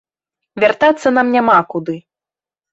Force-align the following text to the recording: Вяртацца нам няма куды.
Вяртацца 0.63 1.13
нам 1.19 1.31
няма 1.37 1.61
куды. 1.77 1.97